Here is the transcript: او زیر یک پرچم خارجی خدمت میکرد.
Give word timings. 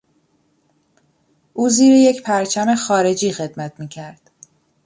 او 1.53 1.69
زیر 1.69 1.93
یک 1.93 2.23
پرچم 2.23 2.75
خارجی 2.75 3.31
خدمت 3.31 3.79
میکرد. 3.79 4.31